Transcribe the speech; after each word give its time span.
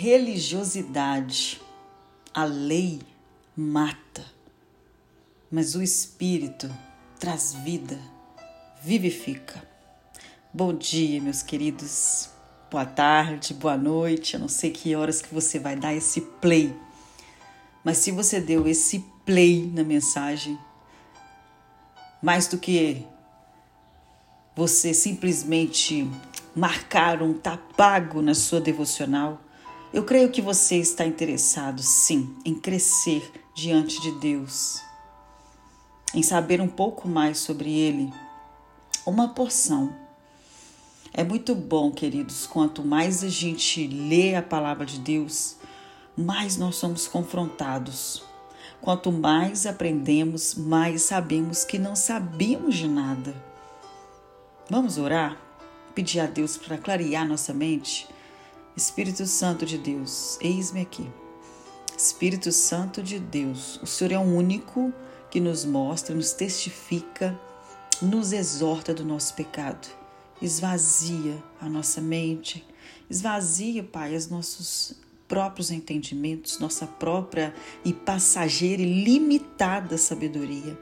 Religiosidade, 0.00 1.60
a 2.32 2.44
lei 2.44 3.00
mata, 3.56 4.24
mas 5.50 5.74
o 5.74 5.82
Espírito 5.82 6.72
traz 7.18 7.54
vida, 7.64 7.98
vivifica. 8.80 9.60
Bom 10.54 10.72
dia, 10.72 11.20
meus 11.20 11.42
queridos. 11.42 12.30
Boa 12.70 12.86
tarde, 12.86 13.52
boa 13.54 13.76
noite. 13.76 14.34
Eu 14.34 14.40
não 14.40 14.46
sei 14.46 14.70
que 14.70 14.94
horas 14.94 15.20
que 15.20 15.34
você 15.34 15.58
vai 15.58 15.74
dar 15.74 15.92
esse 15.92 16.20
play. 16.20 16.72
Mas 17.82 17.98
se 17.98 18.12
você 18.12 18.40
deu 18.40 18.68
esse 18.68 19.04
play 19.26 19.68
na 19.74 19.82
mensagem, 19.82 20.56
mais 22.22 22.46
do 22.46 22.56
que 22.56 23.04
você 24.54 24.94
simplesmente 24.94 26.08
marcar 26.54 27.20
um 27.20 27.34
tapago 27.34 28.22
na 28.22 28.36
sua 28.36 28.60
devocional, 28.60 29.42
eu 29.92 30.04
creio 30.04 30.30
que 30.30 30.42
você 30.42 30.76
está 30.76 31.06
interessado, 31.06 31.82
sim, 31.82 32.36
em 32.44 32.54
crescer 32.54 33.32
diante 33.54 34.00
de 34.02 34.12
Deus, 34.12 34.82
em 36.14 36.22
saber 36.22 36.60
um 36.60 36.68
pouco 36.68 37.08
mais 37.08 37.38
sobre 37.38 37.72
Ele, 37.72 38.12
uma 39.06 39.28
porção. 39.28 39.94
É 41.12 41.24
muito 41.24 41.54
bom, 41.54 41.90
queridos, 41.90 42.46
quanto 42.46 42.84
mais 42.84 43.24
a 43.24 43.28
gente 43.28 43.86
lê 43.86 44.34
a 44.34 44.42
palavra 44.42 44.84
de 44.84 44.98
Deus, 44.98 45.56
mais 46.14 46.58
nós 46.58 46.76
somos 46.76 47.08
confrontados. 47.08 48.22
Quanto 48.80 49.10
mais 49.10 49.66
aprendemos, 49.66 50.54
mais 50.54 51.02
sabemos 51.02 51.64
que 51.64 51.78
não 51.78 51.96
sabemos 51.96 52.76
de 52.76 52.86
nada. 52.86 53.34
Vamos 54.70 54.98
orar? 54.98 55.36
Pedir 55.94 56.20
a 56.20 56.26
Deus 56.26 56.56
para 56.58 56.76
clarear 56.76 57.26
nossa 57.26 57.54
mente? 57.54 58.06
Espírito 58.78 59.26
Santo 59.26 59.66
de 59.66 59.76
Deus, 59.76 60.38
eis-me 60.40 60.80
aqui. 60.82 61.10
Espírito 61.96 62.52
Santo 62.52 63.02
de 63.02 63.18
Deus, 63.18 63.80
o 63.82 63.86
Senhor 63.88 64.12
é 64.12 64.18
o 64.18 64.22
único 64.22 64.94
que 65.32 65.40
nos 65.40 65.64
mostra, 65.64 66.14
nos 66.14 66.30
testifica, 66.32 67.36
nos 68.00 68.32
exorta 68.32 68.94
do 68.94 69.04
nosso 69.04 69.34
pecado. 69.34 69.88
Esvazia 70.40 71.42
a 71.60 71.68
nossa 71.68 72.00
mente, 72.00 72.64
esvazia, 73.10 73.82
Pai, 73.82 74.14
os 74.14 74.28
nossos 74.28 74.94
próprios 75.26 75.72
entendimentos, 75.72 76.60
nossa 76.60 76.86
própria 76.86 77.52
e 77.84 77.92
passageira 77.92 78.80
e 78.80 79.02
limitada 79.02 79.98
sabedoria. 79.98 80.78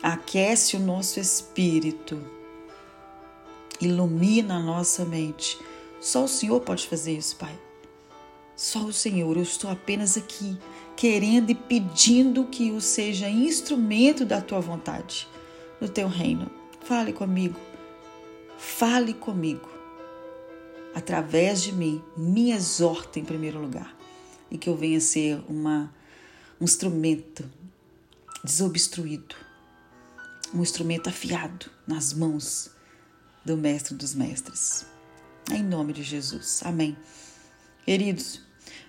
Aquece 0.00 0.76
o 0.76 0.80
nosso 0.80 1.18
espírito, 1.18 2.24
ilumina 3.80 4.58
a 4.58 4.62
nossa 4.62 5.04
mente 5.04 5.58
só 6.02 6.24
o 6.24 6.28
Senhor 6.28 6.60
pode 6.60 6.88
fazer 6.88 7.16
isso, 7.16 7.36
Pai. 7.36 7.56
Só 8.56 8.80
o 8.80 8.92
Senhor. 8.92 9.36
Eu 9.36 9.44
estou 9.44 9.70
apenas 9.70 10.16
aqui, 10.16 10.58
querendo 10.96 11.50
e 11.50 11.54
pedindo 11.54 12.44
que 12.46 12.70
eu 12.70 12.80
seja 12.80 13.28
instrumento 13.28 14.24
da 14.24 14.40
tua 14.40 14.58
vontade, 14.58 15.28
do 15.80 15.88
teu 15.88 16.08
reino. 16.08 16.50
Fale 16.80 17.12
comigo. 17.12 17.58
Fale 18.58 19.14
comigo. 19.14 19.70
Através 20.92 21.62
de 21.62 21.70
mim, 21.70 22.02
me 22.16 22.50
exorta 22.50 23.20
em 23.20 23.24
primeiro 23.24 23.60
lugar. 23.60 23.96
E 24.50 24.58
que 24.58 24.68
eu 24.68 24.76
venha 24.76 25.00
ser 25.00 25.40
uma, 25.48 25.94
um 26.60 26.64
instrumento 26.64 27.48
desobstruído, 28.42 29.36
um 30.52 30.62
instrumento 30.62 31.08
afiado 31.08 31.70
nas 31.86 32.12
mãos 32.12 32.72
do 33.44 33.56
Mestre 33.56 33.94
dos 33.94 34.16
Mestres. 34.16 34.91
Em 35.52 35.62
nome 35.62 35.92
de 35.92 36.02
Jesus. 36.02 36.62
Amém. 36.64 36.96
Queridos, 37.84 38.40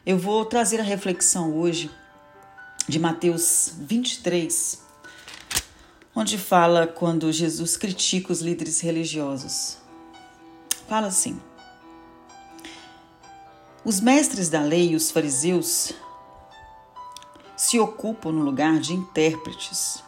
eu 0.05 0.17
vou 0.17 0.45
trazer 0.45 0.79
a 0.79 0.83
reflexão 0.83 1.57
hoje 1.57 1.91
de 2.87 2.97
Mateus 2.97 3.73
23, 3.79 4.81
onde 6.15 6.37
fala 6.37 6.87
quando 6.87 7.29
Jesus 7.33 7.75
critica 7.75 8.31
os 8.31 8.39
líderes 8.39 8.79
religiosos. 8.79 9.77
Fala 10.87 11.07
assim: 11.07 11.37
Os 13.83 13.99
mestres 13.99 14.47
da 14.47 14.61
lei 14.61 14.91
e 14.91 14.95
os 14.95 15.11
fariseus 15.11 15.91
se 17.57 17.77
ocupam 17.77 18.31
no 18.31 18.41
lugar 18.41 18.79
de 18.79 18.93
intérpretes 18.93 20.01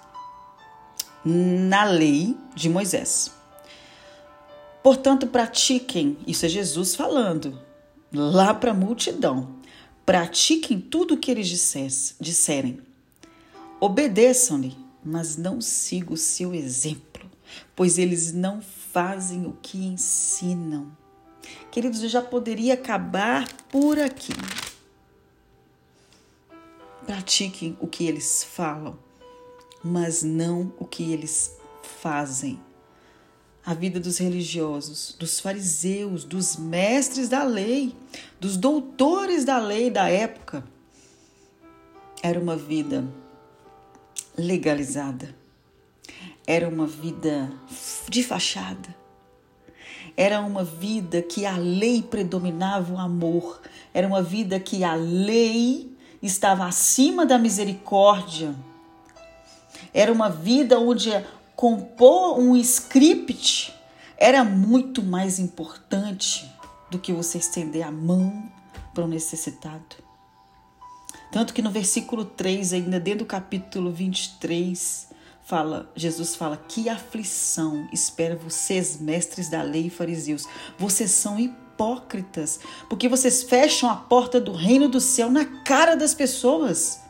na 1.26 1.84
lei 1.84 2.38
de 2.56 2.70
Moisés. 2.70 3.36
Portanto, 4.86 5.26
pratiquem, 5.26 6.16
isso 6.28 6.46
é 6.46 6.48
Jesus 6.48 6.94
falando, 6.94 7.60
lá 8.14 8.54
para 8.54 8.70
a 8.70 8.76
multidão. 8.76 9.56
Pratiquem 10.06 10.80
tudo 10.80 11.16
o 11.16 11.18
que 11.18 11.32
eles 11.32 11.48
disserem. 12.22 12.80
Obedeçam-lhe, 13.80 14.78
mas 15.04 15.38
não 15.38 15.60
sigam 15.60 16.14
o 16.14 16.18
seu 16.18 16.54
exemplo, 16.54 17.28
pois 17.76 17.98
eles 17.98 18.32
não 18.32 18.62
fazem 18.62 19.48
o 19.48 19.58
que 19.60 19.84
ensinam. 19.88 20.96
Queridos, 21.72 22.04
eu 22.04 22.10
já 22.10 22.22
poderia 22.22 22.76
acabar 22.76 23.52
por 23.72 23.98
aqui. 23.98 24.34
Pratiquem 27.08 27.76
o 27.80 27.88
que 27.88 28.06
eles 28.06 28.44
falam, 28.44 29.00
mas 29.84 30.22
não 30.22 30.72
o 30.78 30.86
que 30.86 31.12
eles 31.12 31.58
fazem 31.82 32.60
a 33.66 33.74
vida 33.74 34.00
dos 34.00 34.20
religiosos, 34.20 35.16
dos 35.18 35.40
fariseus, 35.40 36.24
dos 36.24 36.56
mestres 36.56 37.28
da 37.28 37.44
lei, 37.44 37.96
dos 38.40 38.58
doutores 38.58 39.44
da 39.44 39.58
lei 39.58 39.90
da 39.90 40.08
época. 40.08 40.64
Era 42.22 42.40
uma 42.40 42.56
vida 42.56 43.04
legalizada, 44.38 45.36
era 46.46 46.70
uma 46.70 46.86
vida 46.86 47.52
de 48.08 48.22
fachada, 48.22 48.96
era 50.16 50.42
uma 50.42 50.64
vida 50.64 51.22
que 51.24 51.46
a 51.46 51.58
lei 51.58 52.04
predominava 52.04 52.94
o 52.94 53.00
amor, 53.00 53.62
era 53.92 54.08
uma 54.08 54.22
vida 54.22 54.60
que 54.60 54.84
a 54.84 54.94
lei 54.94 55.92
estava 56.22 56.66
acima 56.66 57.26
da 57.26 57.40
misericórdia. 57.40 58.54
Era 59.94 60.12
uma 60.12 60.30
vida 60.30 60.80
onde 60.80 61.10
compor 61.56 62.38
um 62.38 62.56
script 62.58 63.74
era 64.18 64.44
muito 64.44 65.02
mais 65.02 65.40
importante 65.40 66.50
do 66.90 67.00
que 67.00 67.14
você 67.14 67.38
estender 67.38 67.84
a 67.84 67.92
mão 67.92 68.52
para 68.94 69.04
o 69.04 69.08
necessitado. 69.08 70.04
Tanto 71.32 71.54
que 71.54 71.62
no 71.62 71.72
versículo 71.72 72.24
3, 72.24 72.74
ainda 72.74 73.00
dentro 73.00 73.20
do 73.20 73.26
capítulo 73.26 73.92
23, 73.92 75.10
fala, 75.44 75.92
Jesus 75.96 76.36
fala: 76.36 76.58
"Que 76.58 76.88
aflição 76.88 77.88
espera 77.92 78.36
vocês, 78.36 79.00
mestres 79.00 79.50
da 79.50 79.62
lei 79.62 79.88
e 79.88 79.90
fariseus. 79.90 80.46
Vocês 80.78 81.12
são 81.12 81.40
hipócritas, 81.40 82.60
porque 82.90 83.10
vocês 83.10 83.44
fecham 83.44 83.90
a 83.90 83.96
porta 83.96 84.40
do 84.40 84.54
reino 84.54 84.88
do 84.88 85.02
céu 85.02 85.30
na 85.30 85.46
cara 85.46 85.96
das 85.96 86.14
pessoas. 86.14 87.02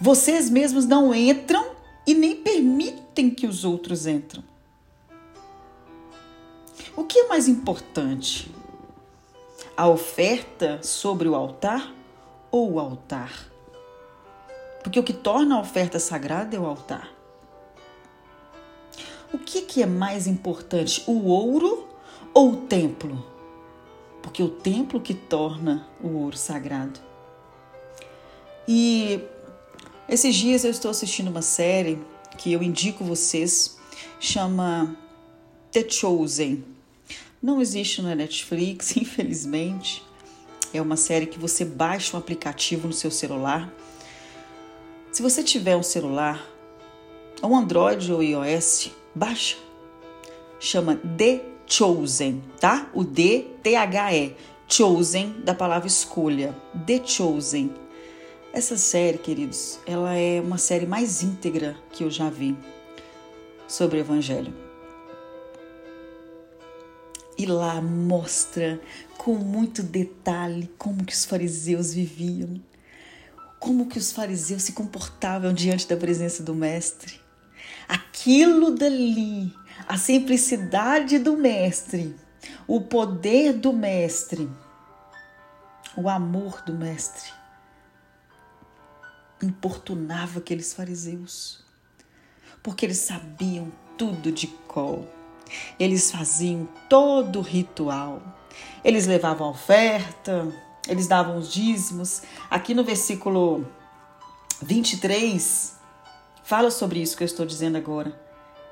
Vocês 0.00 0.48
mesmos 0.48 0.86
não 0.86 1.14
entram 1.14 1.72
e 2.06 2.14
nem 2.14 2.36
permitem 2.36 3.09
que 3.28 3.46
os 3.46 3.64
outros 3.64 4.06
entram. 4.06 4.42
O 6.96 7.04
que 7.04 7.18
é 7.18 7.28
mais 7.28 7.48
importante? 7.48 8.50
A 9.76 9.88
oferta 9.88 10.82
sobre 10.82 11.28
o 11.28 11.34
altar 11.34 11.92
ou 12.50 12.72
o 12.72 12.80
altar? 12.80 13.50
Porque 14.82 14.98
o 14.98 15.02
que 15.02 15.12
torna 15.12 15.56
a 15.56 15.60
oferta 15.60 15.98
sagrada 15.98 16.56
é 16.56 16.60
o 16.60 16.64
altar. 16.64 17.10
O 19.32 19.38
que, 19.38 19.62
que 19.62 19.82
é 19.82 19.86
mais 19.86 20.26
importante, 20.26 21.04
o 21.06 21.28
ouro 21.28 21.88
ou 22.32 22.52
o 22.52 22.56
templo? 22.56 23.24
Porque 24.22 24.42
o 24.42 24.48
templo 24.48 25.00
que 25.00 25.14
torna 25.14 25.86
o 26.02 26.08
ouro 26.16 26.36
sagrado. 26.36 27.00
E 28.66 29.20
esses 30.08 30.34
dias 30.34 30.64
eu 30.64 30.70
estou 30.70 30.90
assistindo 30.90 31.28
uma 31.28 31.42
série 31.42 32.02
que 32.40 32.50
eu 32.54 32.62
indico 32.62 33.04
vocês, 33.04 33.76
chama 34.18 34.96
The 35.70 35.86
Chosen. 35.86 36.64
Não 37.42 37.60
existe 37.60 38.00
na 38.00 38.14
Netflix, 38.14 38.96
infelizmente. 38.96 40.02
É 40.72 40.80
uma 40.80 40.96
série 40.96 41.26
que 41.26 41.38
você 41.38 41.66
baixa 41.66 42.16
um 42.16 42.18
aplicativo 42.18 42.86
no 42.86 42.94
seu 42.94 43.10
celular. 43.10 43.70
Se 45.12 45.20
você 45.20 45.42
tiver 45.42 45.76
um 45.76 45.82
celular, 45.82 46.42
ou 47.42 47.54
Android 47.54 48.10
ou 48.10 48.22
iOS, 48.22 48.90
baixa. 49.14 49.58
Chama 50.58 50.96
The 50.96 51.44
Chosen, 51.66 52.42
tá? 52.58 52.88
O 52.94 53.04
D 53.04 53.48
T 53.62 53.76
H 53.76 54.14
E, 54.14 54.34
Chosen 54.66 55.42
da 55.44 55.54
palavra 55.54 55.88
escolha. 55.88 56.56
The 56.86 57.04
Chosen 57.04 57.70
essa 58.52 58.76
série, 58.76 59.18
queridos, 59.18 59.78
ela 59.86 60.14
é 60.14 60.40
uma 60.40 60.58
série 60.58 60.86
mais 60.86 61.22
íntegra 61.22 61.76
que 61.92 62.02
eu 62.02 62.10
já 62.10 62.28
vi 62.28 62.56
sobre 63.68 63.98
o 63.98 64.00
Evangelho. 64.00 64.52
E 67.38 67.46
lá 67.46 67.80
mostra 67.80 68.80
com 69.16 69.34
muito 69.36 69.82
detalhe 69.82 70.68
como 70.76 71.04
que 71.04 71.12
os 71.12 71.24
fariseus 71.24 71.94
viviam, 71.94 72.60
como 73.58 73.86
que 73.86 73.98
os 73.98 74.12
fariseus 74.12 74.62
se 74.64 74.72
comportavam 74.72 75.52
diante 75.52 75.86
da 75.86 75.96
presença 75.96 76.42
do 76.42 76.54
mestre. 76.54 77.20
Aquilo 77.88 78.72
dali, 78.72 79.52
a 79.86 79.96
simplicidade 79.96 81.18
do 81.18 81.36
mestre, 81.36 82.14
o 82.66 82.80
poder 82.80 83.52
do 83.52 83.72
mestre, 83.72 84.50
o 85.96 86.08
amor 86.08 86.62
do 86.62 86.74
mestre 86.74 87.39
importunava 89.42 90.38
aqueles 90.38 90.72
fariseus, 90.74 91.62
porque 92.62 92.84
eles 92.84 92.98
sabiam 92.98 93.72
tudo 93.96 94.30
de 94.32 94.46
cor. 94.46 95.04
Eles 95.78 96.10
faziam 96.10 96.68
todo 96.88 97.40
o 97.40 97.42
ritual. 97.42 98.22
Eles 98.84 99.06
levavam 99.06 99.48
a 99.48 99.50
oferta, 99.50 100.46
eles 100.88 101.06
davam 101.06 101.38
os 101.38 101.52
dízimos. 101.52 102.22
Aqui 102.50 102.74
no 102.74 102.84
versículo 102.84 103.66
23, 104.62 105.76
fala 106.44 106.70
sobre 106.70 107.00
isso 107.00 107.16
que 107.16 107.22
eu 107.22 107.26
estou 107.26 107.44
dizendo 107.44 107.76
agora. 107.76 108.29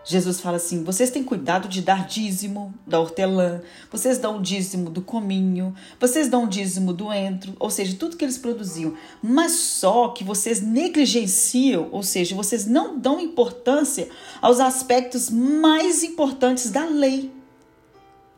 Jesus 0.09 0.41
fala 0.41 0.57
assim: 0.57 0.83
vocês 0.83 1.11
têm 1.11 1.23
cuidado 1.23 1.69
de 1.69 1.83
dar 1.83 2.07
dízimo 2.07 2.73
da 2.87 2.99
hortelã, 2.99 3.61
vocês 3.93 4.17
dão 4.17 4.41
dízimo 4.41 4.89
do 4.89 5.03
cominho, 5.03 5.75
vocês 6.01 6.31
dão 6.31 6.49
dízimo 6.49 6.95
do 6.95 7.13
entro, 7.13 7.55
ou 7.61 7.69
seja, 7.69 7.95
tudo 7.95 8.17
que 8.17 8.25
eles 8.25 8.39
produziam, 8.39 8.97
mas 9.23 9.53
só 9.53 10.09
que 10.09 10.25
vocês 10.25 10.63
negligenciam, 10.63 11.91
ou 11.93 12.03
seja, 12.03 12.35
vocês 12.35 12.65
não 12.65 12.99
dão 12.99 13.21
importância 13.21 14.09
aos 14.41 14.61
aspectos 14.61 15.29
mais 15.29 16.03
importantes 16.03 16.71
da 16.71 16.87
lei. 16.87 17.31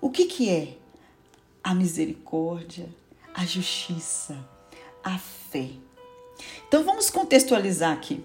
O 0.00 0.11
que, 0.11 0.25
que 0.25 0.50
é? 0.50 0.76
A 1.62 1.72
misericórdia, 1.72 2.88
a 3.32 3.46
justiça, 3.46 4.37
a 5.05 5.17
fé. 5.19 5.69
Então 6.67 6.82
vamos 6.82 7.11
contextualizar 7.11 7.93
aqui. 7.93 8.25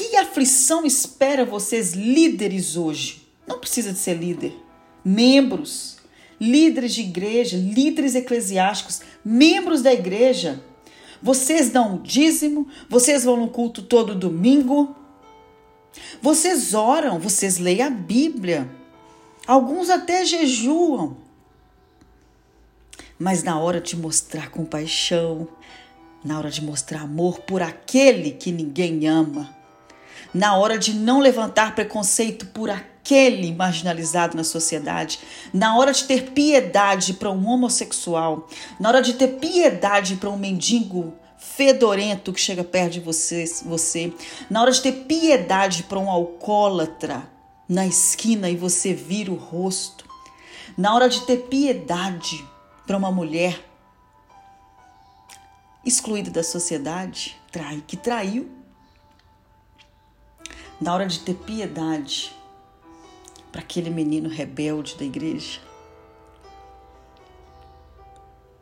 Que 0.00 0.16
aflição 0.16 0.86
espera 0.86 1.44
vocês, 1.44 1.92
líderes, 1.92 2.74
hoje? 2.74 3.28
Não 3.46 3.58
precisa 3.58 3.92
de 3.92 3.98
ser 3.98 4.14
líder. 4.14 4.56
Membros, 5.04 5.98
líderes 6.40 6.94
de 6.94 7.02
igreja, 7.02 7.58
líderes 7.58 8.14
eclesiásticos, 8.14 9.02
membros 9.22 9.82
da 9.82 9.92
igreja. 9.92 10.64
Vocês 11.22 11.68
dão 11.68 11.96
o 11.96 11.98
dízimo, 11.98 12.66
vocês 12.88 13.24
vão 13.24 13.36
no 13.36 13.48
culto 13.48 13.82
todo 13.82 14.14
domingo, 14.14 14.96
vocês 16.22 16.72
oram, 16.72 17.18
vocês 17.18 17.58
leem 17.58 17.82
a 17.82 17.90
Bíblia, 17.90 18.70
alguns 19.46 19.90
até 19.90 20.24
jejuam. 20.24 21.18
Mas 23.18 23.42
na 23.42 23.60
hora 23.60 23.82
de 23.82 23.94
mostrar 23.98 24.50
compaixão, 24.50 25.46
na 26.24 26.38
hora 26.38 26.50
de 26.50 26.64
mostrar 26.64 27.02
amor 27.02 27.40
por 27.40 27.60
aquele 27.60 28.30
que 28.30 28.50
ninguém 28.50 29.06
ama, 29.06 29.59
na 30.32 30.56
hora 30.56 30.78
de 30.78 30.94
não 30.94 31.20
levantar 31.20 31.74
preconceito 31.74 32.46
por 32.46 32.70
aquele 32.70 33.52
marginalizado 33.52 34.36
na 34.36 34.44
sociedade, 34.44 35.18
na 35.52 35.76
hora 35.76 35.92
de 35.92 36.04
ter 36.04 36.30
piedade 36.30 37.14
para 37.14 37.30
um 37.30 37.48
homossexual, 37.48 38.48
na 38.78 38.88
hora 38.88 39.02
de 39.02 39.14
ter 39.14 39.38
piedade 39.38 40.16
para 40.16 40.30
um 40.30 40.36
mendigo 40.36 41.14
fedorento 41.38 42.32
que 42.32 42.40
chega 42.40 42.62
perto 42.62 42.92
de 42.92 43.00
você, 43.00 43.44
você, 43.64 44.12
na 44.48 44.60
hora 44.62 44.70
de 44.70 44.80
ter 44.80 44.92
piedade 44.92 45.82
para 45.84 45.98
um 45.98 46.10
alcoólatra 46.10 47.28
na 47.68 47.86
esquina 47.86 48.50
e 48.50 48.56
você 48.56 48.92
vira 48.92 49.32
o 49.32 49.36
rosto, 49.36 50.04
na 50.76 50.94
hora 50.94 51.08
de 51.08 51.22
ter 51.22 51.48
piedade 51.48 52.44
para 52.86 52.96
uma 52.96 53.10
mulher 53.10 53.64
excluída 55.84 56.30
da 56.30 56.42
sociedade, 56.42 57.36
trai, 57.50 57.82
que 57.86 57.96
traiu 57.96 58.59
na 60.80 60.94
hora 60.94 61.06
de 61.06 61.20
ter 61.20 61.34
piedade 61.34 62.34
para 63.52 63.60
aquele 63.60 63.90
menino 63.90 64.28
rebelde 64.28 64.96
da 64.96 65.04
igreja, 65.04 65.60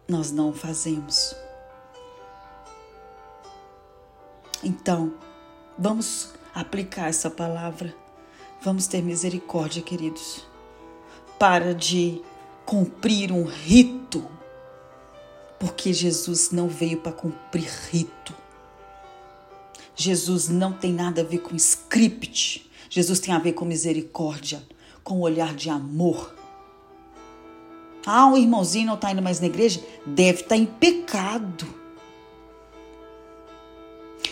nós 0.09 0.33
não 0.33 0.53
fazemos. 0.53 1.37
Então, 4.65 5.15
vamos 5.79 6.33
aplicar 6.55 7.09
essa 7.09 7.31
palavra. 7.31 7.95
Vamos 8.61 8.89
ter 8.89 9.03
misericórdia, 9.03 9.83
queridos. 9.83 10.45
Para 11.39 11.73
de 11.73 12.21
cumprir 12.67 13.31
um 13.31 13.45
rito, 13.45 14.27
porque 15.61 15.93
Jesus 15.93 16.51
não 16.51 16.69
veio 16.69 17.01
para 17.01 17.13
cumprir 17.13 17.71
rito. 17.91 18.35
Jesus 20.01 20.49
não 20.49 20.73
tem 20.73 20.93
nada 20.93 21.23
a 21.23 21.25
ver 21.25 21.39
com 21.39 21.57
script. 21.57 22.71
Jesus 22.89 23.19
tem 23.19 23.35
a 23.35 23.39
ver 23.41 23.53
com 23.53 23.65
misericórdia, 23.65 24.63
com 25.03 25.21
olhar 25.21 25.57
de 25.57 25.69
amor. 25.69 26.33
Ah, 28.07 28.27
um 28.27 28.37
irmãozinho 28.37 28.87
não 28.87 28.95
está 28.95 29.11
indo 29.11 29.21
mais 29.21 29.41
na 29.41 29.47
igreja? 29.47 29.83
Deve 30.07 30.43
estar 30.43 30.51
tá 30.51 30.57
em 30.57 30.67
pecado. 30.67 31.67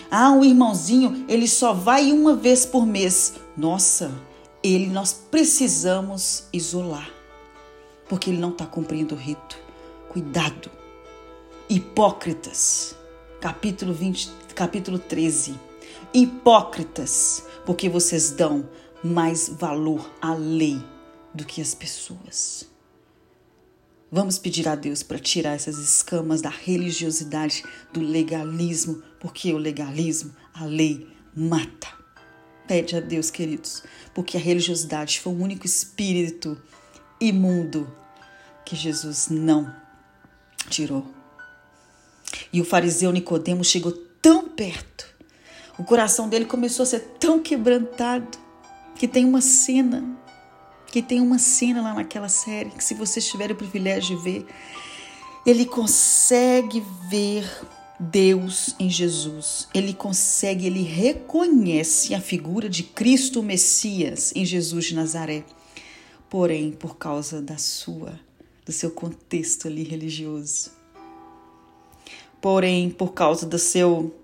Ah, 0.08 0.30
um 0.30 0.44
irmãozinho, 0.44 1.26
ele 1.28 1.48
só 1.48 1.72
vai 1.72 2.12
uma 2.12 2.36
vez 2.36 2.64
por 2.64 2.86
mês. 2.86 3.34
Nossa, 3.56 4.12
ele 4.62 4.86
nós 4.86 5.12
precisamos 5.12 6.44
isolar, 6.52 7.10
porque 8.08 8.30
ele 8.30 8.38
não 8.38 8.50
está 8.50 8.66
cumprindo 8.66 9.16
o 9.16 9.18
rito. 9.18 9.58
Cuidado. 10.10 10.70
Hipócritas. 11.68 12.94
Capítulo 13.40 13.92
20, 13.92 14.30
capítulo 14.56 14.98
13. 14.98 15.54
Hipócritas, 16.14 17.44
porque 17.66 17.90
vocês 17.90 18.30
dão 18.30 18.66
mais 19.04 19.50
valor 19.50 20.10
à 20.20 20.32
lei 20.32 20.82
do 21.34 21.44
que 21.44 21.60
às 21.60 21.74
pessoas. 21.74 22.66
Vamos 24.10 24.38
pedir 24.38 24.66
a 24.66 24.74
Deus 24.74 25.02
para 25.02 25.18
tirar 25.18 25.52
essas 25.52 25.76
escamas 25.76 26.40
da 26.40 26.48
religiosidade, 26.48 27.62
do 27.92 28.00
legalismo, 28.00 29.02
porque 29.20 29.52
o 29.52 29.58
legalismo, 29.58 30.34
a 30.54 30.64
lei, 30.64 31.06
mata. 31.36 31.88
Pede 32.66 32.96
a 32.96 33.00
Deus, 33.00 33.30
queridos, 33.30 33.82
porque 34.14 34.38
a 34.38 34.40
religiosidade 34.40 35.20
foi 35.20 35.34
o 35.34 35.38
único 35.38 35.66
espírito 35.66 36.58
imundo 37.20 37.94
que 38.64 38.74
Jesus 38.74 39.28
não 39.28 39.70
tirou. 40.70 41.06
E 42.50 42.60
o 42.60 42.64
fariseu 42.64 43.12
Nicodemo 43.12 43.62
chegou 43.62 44.05
tão 44.26 44.48
perto. 44.48 45.06
O 45.78 45.84
coração 45.84 46.28
dele 46.28 46.46
começou 46.46 46.82
a 46.82 46.86
ser 46.86 46.98
tão 47.20 47.38
quebrantado 47.38 48.36
que 48.96 49.06
tem 49.06 49.24
uma 49.24 49.40
cena, 49.40 50.18
que 50.88 51.00
tem 51.00 51.20
uma 51.20 51.38
cena 51.38 51.80
lá 51.80 51.94
naquela 51.94 52.28
série 52.28 52.70
que 52.70 52.82
se 52.82 52.92
vocês 52.94 53.24
tiverem 53.28 53.54
o 53.54 53.56
privilégio 53.56 54.16
de 54.16 54.24
ver, 54.24 54.46
ele 55.46 55.64
consegue 55.64 56.82
ver 57.08 57.48
Deus 58.00 58.74
em 58.80 58.90
Jesus. 58.90 59.68
Ele 59.72 59.94
consegue, 59.94 60.66
ele 60.66 60.82
reconhece 60.82 62.12
a 62.12 62.20
figura 62.20 62.68
de 62.68 62.82
Cristo 62.82 63.44
Messias 63.44 64.32
em 64.34 64.44
Jesus 64.44 64.86
de 64.86 64.96
Nazaré. 64.96 65.44
Porém, 66.28 66.72
por 66.72 66.96
causa 66.96 67.40
da 67.40 67.58
sua, 67.58 68.18
do 68.64 68.72
seu 68.72 68.90
contexto 68.90 69.68
ali 69.68 69.84
religioso, 69.84 70.75
porém, 72.46 72.90
por 72.90 73.12
causa 73.12 73.44
do 73.44 73.58
seu 73.58 74.14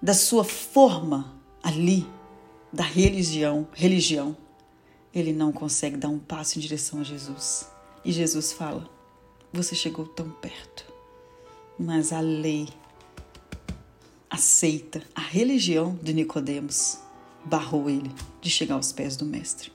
da 0.00 0.14
sua 0.14 0.44
forma 0.44 1.34
ali 1.60 2.06
da 2.72 2.84
religião, 2.84 3.66
religião, 3.72 4.36
ele 5.12 5.32
não 5.32 5.50
consegue 5.50 5.96
dar 5.96 6.08
um 6.08 6.20
passo 6.20 6.56
em 6.56 6.60
direção 6.62 7.00
a 7.00 7.02
Jesus. 7.02 7.68
E 8.04 8.12
Jesus 8.12 8.52
fala: 8.52 8.88
Você 9.52 9.74
chegou 9.74 10.06
tão 10.06 10.30
perto, 10.30 10.86
mas 11.76 12.12
a 12.12 12.20
lei 12.20 12.68
aceita, 14.30 15.02
a 15.16 15.20
religião 15.20 15.98
de 16.00 16.14
Nicodemos 16.14 17.00
barrou 17.44 17.90
ele 17.90 18.12
de 18.40 18.48
chegar 18.48 18.76
aos 18.76 18.92
pés 18.92 19.16
do 19.16 19.24
mestre. 19.24 19.72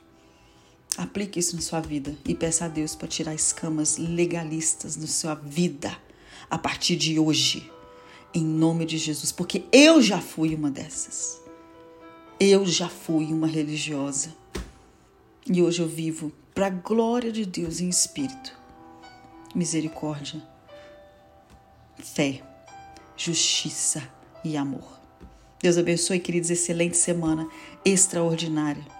Aplique 0.97 1.39
isso 1.39 1.55
na 1.55 1.61
sua 1.61 1.81
vida 1.81 2.15
e 2.25 2.33
peça 2.33 2.65
a 2.65 2.67
Deus 2.69 2.95
para 2.95 3.07
tirar 3.07 3.35
escamas 3.35 3.97
legalistas 3.97 4.95
da 4.95 5.07
sua 5.07 5.35
vida 5.35 5.95
a 6.49 6.57
partir 6.57 6.95
de 6.95 7.19
hoje, 7.19 7.69
em 8.33 8.45
nome 8.45 8.85
de 8.85 8.97
Jesus, 8.97 9.31
porque 9.31 9.65
eu 9.73 10.01
já 10.01 10.21
fui 10.21 10.55
uma 10.55 10.71
dessas. 10.71 11.41
Eu 12.39 12.65
já 12.65 12.87
fui 12.87 13.25
uma 13.25 13.47
religiosa 13.47 14.33
e 15.45 15.61
hoje 15.61 15.81
eu 15.81 15.87
vivo 15.87 16.31
para 16.53 16.67
a 16.67 16.69
glória 16.69 17.31
de 17.31 17.45
Deus 17.45 17.81
em 17.81 17.89
espírito, 17.89 18.57
misericórdia, 19.53 20.41
fé, 21.97 22.41
justiça 23.17 24.01
e 24.45 24.55
amor. 24.55 24.97
Deus 25.61 25.77
abençoe, 25.77 26.19
queridos, 26.19 26.49
excelente 26.49 26.95
semana 26.95 27.47
extraordinária 27.83 28.94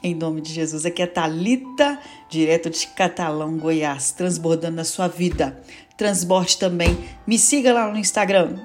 Em 0.00 0.14
nome 0.14 0.40
de 0.40 0.52
Jesus. 0.52 0.86
Aqui 0.86 1.02
é 1.02 1.06
Talita, 1.06 1.98
direto 2.28 2.70
de 2.70 2.86
Catalão, 2.88 3.58
Goiás, 3.58 4.12
transbordando 4.12 4.76
na 4.76 4.84
sua 4.84 5.08
vida. 5.08 5.60
Transborde 5.96 6.56
também. 6.56 6.96
Me 7.26 7.36
siga 7.36 7.72
lá 7.72 7.90
no 7.90 7.98
Instagram, 7.98 8.60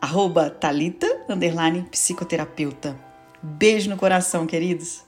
arroba 0.00 0.52
underline, 1.28 1.82
psicoterapeuta. 1.90 2.98
Beijo 3.40 3.88
no 3.90 3.96
coração, 3.96 4.44
queridos. 4.44 5.04